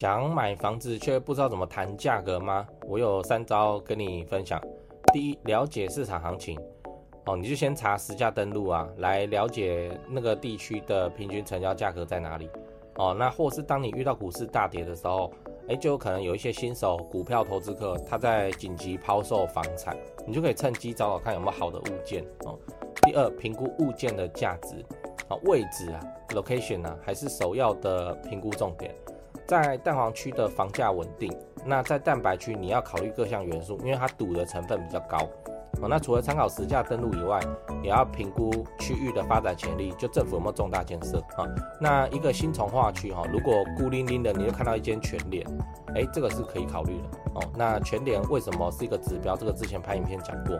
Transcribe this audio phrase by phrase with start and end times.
[0.00, 2.66] 想买房子却不知道怎么谈价格吗？
[2.86, 4.60] 我有三招跟你分享。
[5.10, 6.60] 第一，了解市场行情。
[7.24, 12.50] 哦，你就先查实价登录啊，来了解那个地区的平均成交价格在哪里。
[12.96, 15.32] 哦，那或是当你遇到股市大跌的时候，
[15.66, 22.22] 哎，就有可能有一些新手股票投资客他在紧急抛售房产，你就可以趁机找找看有没有好的物件。
[22.44, 22.54] 哦，
[23.00, 24.84] 第二，评估物件的价值。
[25.28, 28.94] 啊，位置啊，location 啊，还是首要的评估重点。
[29.46, 31.32] 在蛋黄区的房价稳定，
[31.64, 35.18] 那在蛋白区你要考虑各项元素，因为它赌的成分比较高。
[35.82, 37.38] 哦，那除了参考实价登录以外，
[37.82, 41.44] 也要评估区域的发展潜力，就政府有没有重大建设啊？
[41.78, 45.46] 那一个新从化区哈，如果孤零零的你就看到一间全联，
[45.94, 47.42] 哎，这个是可以考虑的哦。
[47.54, 49.36] 那全联为什么是一个指标？
[49.36, 50.58] 这个之前拍影片讲过。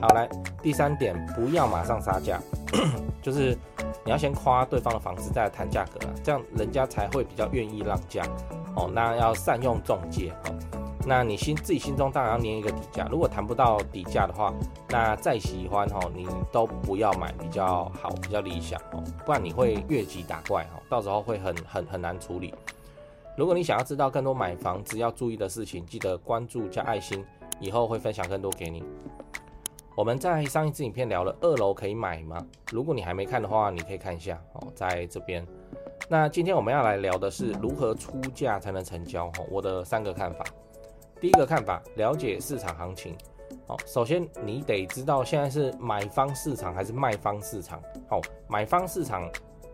[0.00, 0.28] 好，来
[0.62, 2.40] 第三点，不要马上杀价，
[3.22, 3.56] 就是。
[4.04, 8.22] 你要先夸对方的房子，再来谈价格啊，这样人家才会比较愿意让价
[8.76, 8.88] 哦。
[8.94, 10.54] 那要善用中介哦。
[11.04, 14.54] 那你心自己心中当然要捏一个底价，如果谈不到底价的话，
[14.88, 22.54] 那再喜欢哦，你都不要买比较好，比较理想哦，不然你会越级打怪哦，到时候会很很很难处理。
[23.36, 27.24] 如果你想要知道更多买房子要注意的事情，记得关注加爱心，
[27.58, 28.84] 以后会分享更多给你。
[29.96, 32.36] 我们在上一支影片聊了二楼可以买吗？
[32.70, 35.44] 如果你还没看的话，你可以看一下哦，在这边。
[36.06, 40.44] 那今天我们要来聊的是如何出价才能成交哦，我的三个看法。
[41.18, 43.16] 第一个看法，了解市场行情。
[43.68, 47.80] 哦，首先你得知道现在是买方市场还是卖方市场。
[48.10, 49.26] 哦，买方市场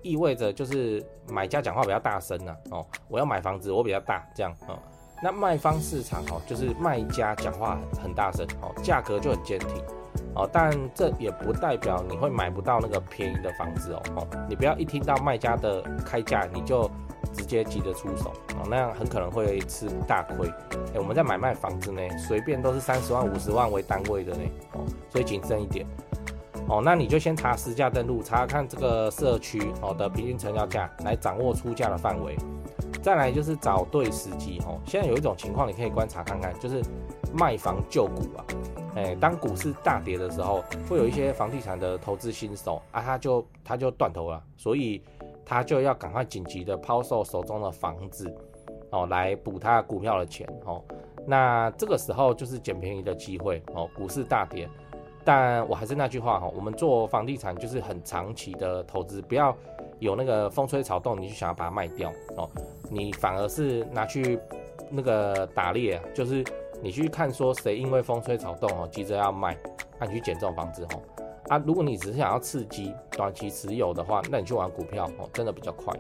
[0.03, 2.57] 意味着就是买家讲话比较大声呐。
[2.71, 4.55] 哦，我要买房子，我比较大这样。
[4.69, 4.79] 哦，
[5.23, 9.69] 那卖方市场哦，就是卖家讲话很大声，哦，价格就很坚挺。
[10.35, 14.03] 哦，但这也不代表你会买不到那个便宜的房子哦。
[14.17, 16.91] 哦，你不要一听到卖家的开价，你就
[17.33, 20.49] 直接急着出手哦，那样很可能会吃大亏。
[20.95, 24.41] 哎，我们在买卖房子呢，随便都是三十万、五十万为单位的呢。
[24.73, 25.87] 哦，所以谨慎一点。
[26.69, 32.37] 哦，那你就先查实价登录，查看这个社区哦的平均成交价，来掌握出价的范围。
[33.03, 34.79] 再来就是找对时机哦。
[34.87, 36.83] 现在有一种情况你可以观察看看，就是
[37.35, 38.45] 卖房救股啊。
[38.95, 45.03] 哎，当股市大跌的时候，会有一些房地产的投资新手啊，他就他就断头了，所以
[45.45, 48.33] 他就要赶快紧急的抛售手中的房子，
[48.91, 50.83] 哦，来补他股票的钱哦。
[51.27, 53.89] 那这个时候就是捡便宜的机会哦。
[53.95, 54.69] 股市大跌，
[55.25, 59.57] 但我还是那句话哈，我们做房地产就是很长期的投资，不要
[59.99, 62.49] 有那个风吹草动你就想要把它卖掉哦，
[62.91, 64.39] 你反而是拿去
[64.91, 66.45] 那个打猎，就是。
[66.85, 69.57] 你去看说谁因为风吹草动哦急着要卖，
[70.01, 71.01] 那你去捡这种房子哦
[71.49, 75.95] 啊，如果你只是想要刺激短期持有的话，那你去玩股票哦，真的比较快。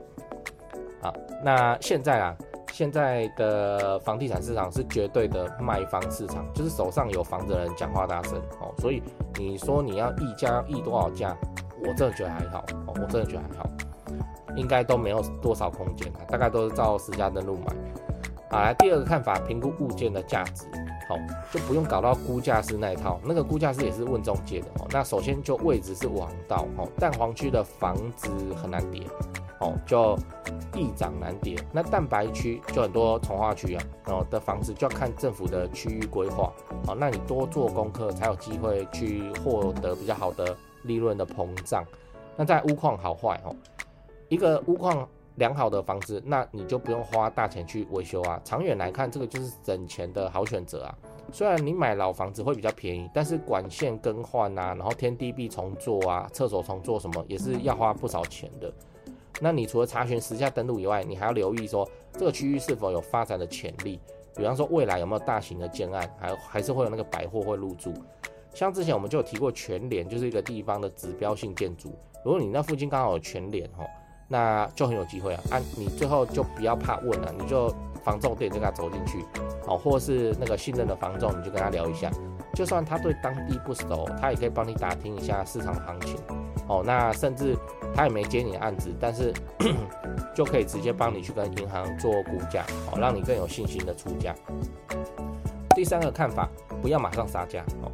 [1.01, 2.37] 好，那现在啊，
[2.73, 9.03] 现在的房地产市场是绝对的卖方市场，就是手上有房子的人讲话大声哦，所以
[9.39, 11.37] 你说你要议价要议多少价，
[11.81, 13.71] 我真的觉得还好哦，我真的觉得还好，
[14.57, 17.75] 应该都没有多少空间，大概都是照实价登录买。
[18.51, 20.65] 好，来第二个看法，评估物件的价值，
[21.09, 21.17] 好，
[21.53, 24.87] 就不用搞到估价师那一套，那个估价师也是问中介的哦。
[24.91, 29.03] 那首先就位置是王道哦，蛋黄区的房子很难跌
[29.63, 30.19] 哦，就
[30.75, 31.57] 易涨难跌。
[31.73, 36.53] 那蛋白区就很多从化区啊，哦的房子就要看政府的区域规划，
[36.87, 41.85] 哦，那你多做功课才有机会去获得比较好的利润的膨胀。
[42.37, 43.55] 那在屋况好坏哦，
[44.29, 45.09] 一个屋况。
[45.37, 48.39] 良好的房子，那你就不用花大钱去维修啊。
[48.45, 50.95] 长远来看，这个就是省钱的好选择啊。
[51.33, 58.71] 虽然你买老房子会比较便宜，但是管线更换啊，然后天地壁重做啊，厕所重做什么也是要花不少钱的。
[59.41, 64.01] 那你除了查询实价登录以外，你还要留意说这个区域是否有发展的潜力，
[64.37, 67.93] 比方说未来有没有大型的建案，还还是会有那个百货会入驻。
[68.55, 71.95] 像之前我们就有提过全联，就是一个地方的指标性建筑。
[72.25, 73.85] 如果你那附近刚好有全联哦。
[74.29, 75.43] 那就很有机会啊！
[75.51, 77.69] 啊，你最后就不要怕问了，你就
[78.03, 79.23] 房仲店就给他走进去，
[79.67, 82.11] 哦，或是那个信任的房仲，你就跟他聊一下，
[82.55, 86.17] 就算他对当地不熟，他也可以帮你打听一下市场的行情，
[86.67, 87.55] 哦，那甚至
[87.95, 89.33] 他也没接你的案子，但是
[90.35, 94.35] 就可以直接帮你去跟银行做估价，哦，让你更有信心的出价。
[95.75, 96.49] 第三个看法，
[96.81, 97.91] 不要马上杀价，哦。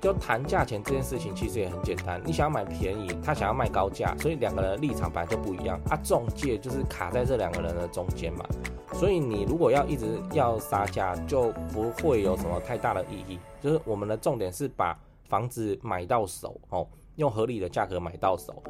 [0.00, 5.96] 就谈价钱这件事情其实也很简单，你想要买便宜，他想要卖高价，所以两个人的立场本来就不一样啊。
[6.04, 8.44] 中介就是卡在这两个人的中间嘛，
[8.92, 13.38] 所以你如果要一直要杀价，就不会有什么太大的意义。
[13.62, 14.94] 就是我们的重点是把
[15.26, 16.86] 房子买到手哦，
[17.16, 18.62] 用合理的价格买到手。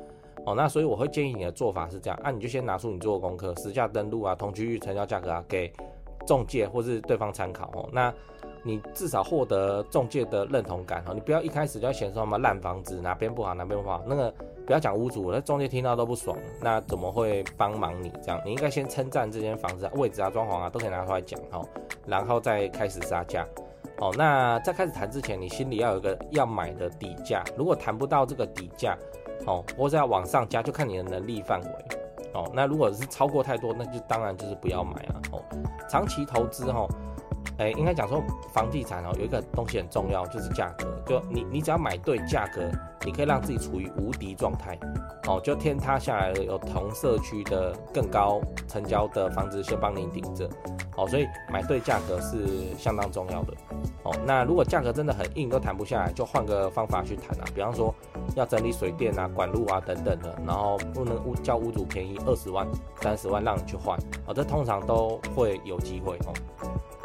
[0.46, 5.72] 哦，那所以我会建议你的做法是这样，啊，你就先拿出你做的功课，实价登录啊，同区域成交价格啊，给
[6.26, 7.88] 中介或是对方参考哦。
[7.92, 8.12] 那
[8.62, 14.32] 你至少获得中介的认同感哦，你不要一开始就要嫌说什么烂房子哪边不好哪边不好，那个
[14.66, 18.40] 不要讲屋主，那中介听到都不爽，那怎么会帮忙你这样？
[18.44, 21.66] 你应该先称赞这间房子啊位置啊、装潢啊都可以拿出来讲哦，
[22.06, 23.46] 然后再开始杀价
[23.98, 24.10] 哦。
[24.16, 28.96] 那在开始谈之前，你心里要有一个要买的底价，如果谈不到这个底价
[29.46, 31.68] 哦，或者要往上加，就看你的能力范围
[32.32, 32.50] 哦。
[32.54, 35.42] 那如果是超过太多，那就当然就是不要买啊哦。
[35.88, 36.88] 长期投资哦。
[37.58, 38.20] 哎，应该讲说
[38.52, 40.86] 房地产哦，有一个东西很重要，就是价格。
[41.06, 42.68] 就你，你只要买对价格，
[43.04, 44.76] 你可以让自己处于无敌状态。
[45.28, 50.50] 哦，就天塌下来了，有同社区的更高成交的房子先帮你顶着。
[50.96, 53.54] 哦，所以买对价格是相当重要的。
[54.02, 57.44] 哦，那如果价格真的很硬，都谈不下来，就换个方法去谈啊。
[57.54, 57.94] 比方说
[58.34, 62.66] 要整理水电啊、管路啊等等的，然后不能屋叫屋主便宜二十万、
[63.00, 63.98] 三十万让你去换。
[64.26, 66.32] 哦，这通常都会有机会哦。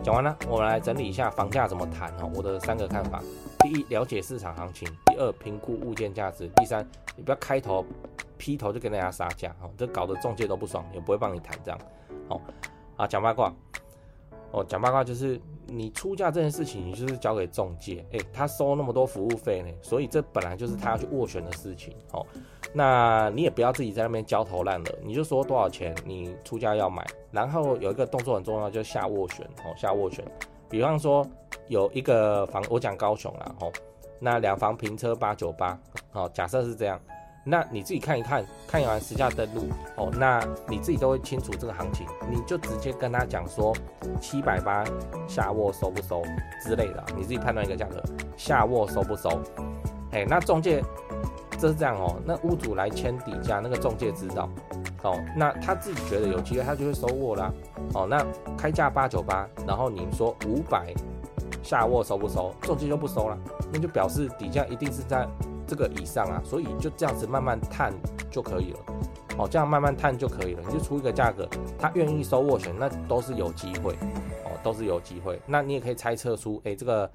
[0.01, 2.31] 讲完了，我们来整理一下房价怎么谈哦。
[2.33, 3.21] 我的三个看法：
[3.59, 7.85] 第一，了解市场行情；第二，评估物件价值；第三，你不要开头
[8.37, 11.79] 劈头就跟人家杀价哦，这搞得中介都不爽，也不会帮你谈这样。
[12.29, 12.41] 哦，
[12.95, 13.53] 啊，讲八卦
[14.51, 22.25] 哦，讲八卦就是你出价这件事情，你就是交给中介，诶，他收那么多服务费呢，所以这本来就是他要去斡旋的事情哦。
[22.73, 30.25] 那你也不要自己在那边焦头烂额，你就说多少钱，你出价要买，然后有一个动作很重要，就是下斡旋哦，下斡旋。
[30.69, 31.25] 比方说
[31.67, 33.71] 有一个房，我讲高雄啦哦，
[34.19, 35.79] 那两房平车八九八
[36.13, 36.99] 哦，假设是这样，
[37.49, 43.75] 那你自己看一看，看完实价登录哦，那你自己都会清楚这个行情，你就直接跟他讲说
[44.21, 44.85] 七百八
[45.27, 46.21] 下斡收不收
[46.63, 48.01] 之类的，你自己判断一个价格，
[48.37, 49.41] 下斡收不收？
[50.11, 50.83] 哎，那中介。
[51.61, 54.49] 这是这样哦，那屋主来签底价，那个中介知道，
[55.03, 57.51] 哦，那他自己觉得有机会，他就会收斡啦，
[57.93, 58.25] 哦，那
[58.57, 60.93] 开价八九八，然后你说五百
[61.61, 62.55] 下斡收不收？
[62.61, 63.37] 中介就不收了，
[63.73, 65.27] 那就表示底价一定是在
[65.69, 67.94] 这个以上啊，所以就这样子慢慢探
[68.31, 68.80] 就可以了，
[69.38, 73.94] 哦，这样慢慢探就可以了，你就出一个价格，他愿意收斡旋，那都是有机会，
[74.44, 77.10] 哦，都是有机会，那你也可以猜测出，哎，这个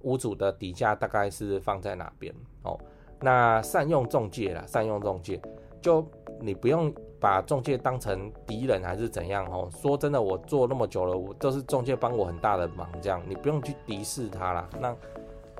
[0.00, 2.80] 屋主的底价大概是放在哪边，哦。
[3.22, 5.38] 那善用中介啦，善用中介，
[5.82, 6.02] 就
[6.40, 9.68] 你不用把中介当成敌人还是怎样哦。
[9.70, 14.66] 说真的，我做那么久了，我都是中介帮我很大的忙，这样你不用去敌视他啦。
[14.80, 14.96] 那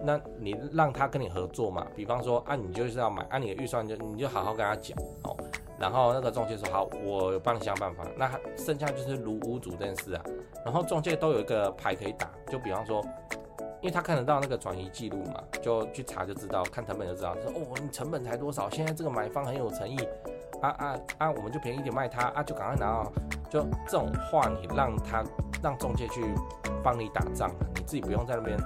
[0.02, 5.36] 那你让他跟你合作嘛，比方说啊，你就是要买，按、你的预算就你就好好跟他讲哦。
[5.78, 8.04] 然后那个中介说好，我帮你想办法。
[8.16, 10.22] 那剩下就是如屋主这件事啊。
[10.64, 13.04] 然后中介都有一个牌可以打，就比方说。
[13.82, 18.68] 因为他看得到那个转移记录嘛，就去查就知道，看成本就知道，说哦，你成本才多少？
[18.68, 19.96] 现在这个买方很有诚意，
[20.60, 23.12] 啊啊啊，我们就便宜点卖他啊，就赶快拿到。
[23.48, 25.24] 就这种话，你让他
[25.62, 26.22] 让中介去
[26.84, 28.58] 帮你打仗，你自己不用在那边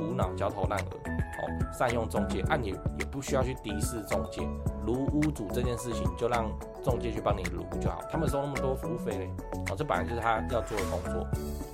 [0.00, 1.72] 苦恼焦头烂额哦。
[1.72, 4.42] 善用中介，啊，你也不需要去敌视中介，
[4.84, 6.50] 如屋主这件事情就让
[6.82, 9.30] 中介去帮你如就好，他们收那么多服务费嘞，
[9.70, 11.26] 哦，这本来就是他要做的工作。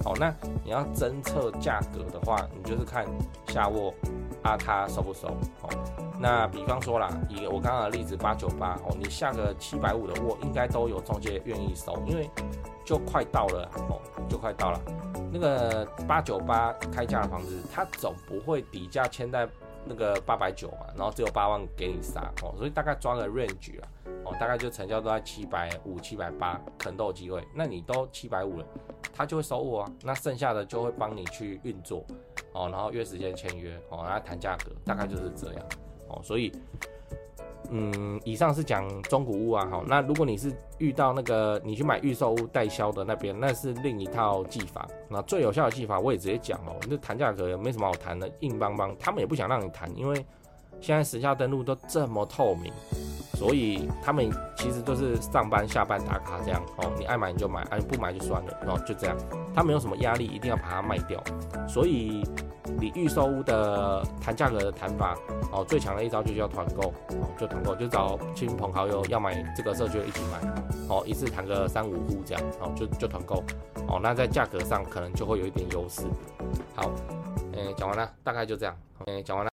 [0.04, 0.32] 哦，那
[0.62, 3.06] 你要侦测价格的话，你就是看
[3.48, 3.92] 下卧
[4.42, 5.28] 啊，他收不收？
[5.62, 5.70] 哦，
[6.20, 12.30] 那比方说啦，以我刚刚的例子八九八哦，你下个七百五的卧，应该都有中介愿意收，因为
[12.84, 14.80] 就快到了哦，就快到了。
[15.32, 19.48] 那个八九八开价的房子，他总不会底价签在
[19.84, 23.88] 那个八百九嘛，然后只有八万给你杀哦，所以大概抓个 range 啦，
[24.24, 27.46] 哦，大概就成交都在七百五、七百八，可能都有机会。
[27.54, 28.66] 那你都七百五了。
[29.14, 32.04] 他就会收我啊，那剩下的就会帮你去运作
[32.52, 35.66] 哦，然后约时间签约哦，然后谈价格，大概就是这样
[36.08, 36.20] 哦。
[36.22, 36.52] 所以，
[37.70, 44.86] 嗯，以上是讲中古屋啊，好，那如果你是遇到那个你去买预售屋代销的那边，那是另一套技法。
[45.08, 50.24] 那最有效的技法我也直接讲哦，那谈价格也没什么好谈的，硬邦邦，他们也不想让你谈，因为
[50.80, 52.72] 现在时效登录都这么透明。
[53.34, 59.14] 所以他们其实都是上班下班打卡这样哦，你爱买你就买，哎不买就算了，然后就这样，
[59.54, 61.22] 他没有什么压力，一定要把它卖掉。
[61.68, 62.24] 所以
[62.80, 65.14] 你预售屋的谈价格的谈法
[65.52, 70.40] 哦，最强的一招就叫团购哦，就团购就找亲朋好友要买这个社区一起买
[70.88, 73.44] 哦，一次谈个三五户这样哦，就就团购
[73.86, 76.04] 哦，那在价格上可能就会有一点优势。
[76.74, 76.90] 好，
[77.52, 79.55] 嗯，讲完了，大概就这样，嗯，讲完了。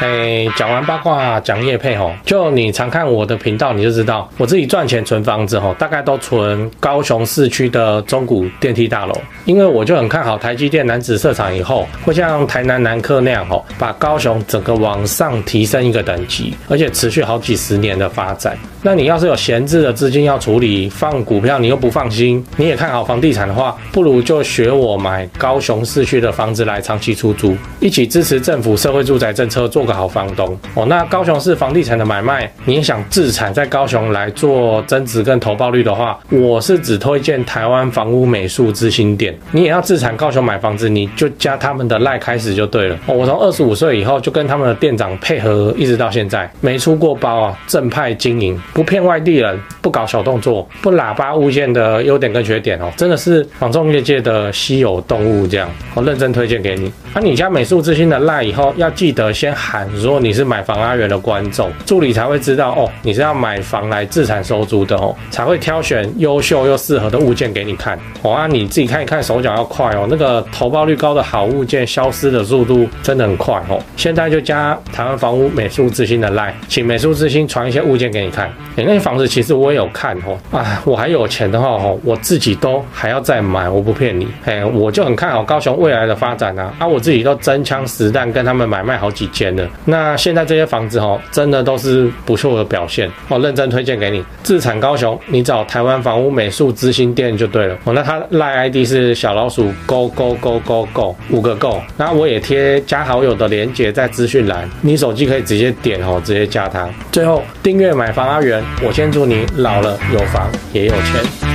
[0.00, 9.14] 哎，讲完八卦，讲业配吼，就你常看我的频道，你就知道我自己赚钱存房子吼，大概都存高雄市区的中古电梯大楼，
[9.44, 18.58] 因为我就很看好台积电男子设厂以后，会像台南南科那样吼，把高雄整个往上提升一个等级，而且持续好几十年的发展。
[18.82, 30.86] 那你要是有闲置的资金要处理，放股票你又不放心，你也看好房地产的话，不如就学我买高雄市区的房子来长期出租，一起支持政府社会住宅政策，做个好房东哦。
[30.86, 39.38] 那高雄市房地产的买卖，你也想自产在高雄来做增值跟投报率的话，我是只推荐台湾房屋美术之星店。
[39.52, 42.96] 你也要自产高雄买房子，你就加他们的赖开始就对了。
[43.06, 48.58] 哦，我从二十五岁以后就跟他们的店长配合，一直到现在没出过包啊，正派经营。
[48.72, 56.92] 不骗外地人，不搞小动作，不喇叭物件的优点跟缺点哦，真的是房仲业界的稀有动物这样，我认真推荐给你。
[57.12, 67.98] 那、啊、你加美术之星的赖以后，要记得先喊说你是买房阿元的观众，助理才会知道哦，你是要买房来自产收租的哦，才会挑选优秀又适合的物件给你看。
[68.22, 73.82] 哦，啊，你自己看一看，手脚要快哦，那个投报率高的好物件消失的速度真的很快哦。
[73.96, 78.48] 现在就加台湾房屋美术之星的赖，请美术之星传一些物件给你看。
[78.84, 89.66] 那些房子其实我也有看哦，啊，我还有钱的话哦，我自己都还要再买，我不骗你，哎，我就很看好高雄未来的发展啊，啊，我自己都真枪实弹跟他们买卖好几间了。
[89.84, 94.24] 那现在这些房子哦，真的都是不错的表现，我认真推荐给你。
[94.42, 97.76] 自产高雄，你找台湾房屋美术之星店就对了。
[97.84, 106.88] 哦，那他赖 ID 是小老鼠 Go Go Go Go Go 五个 Go，那我也贴加好友的连接在资讯栏，你手机可以直接点哦，直接加他。
[107.12, 108.62] 最后订阅买房阿元。
[108.82, 111.49] 我先祝你老了有房也有钱。